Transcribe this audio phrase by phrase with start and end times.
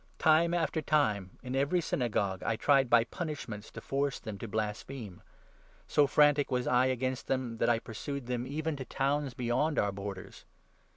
[0.17, 4.47] Time after n time, in every Synagogue, I tried by punishments to force them to
[4.47, 5.21] blaspheme.
[5.87, 9.91] So frantic was I against them, that I pursued them even to towns beyond our
[9.91, 10.43] borders.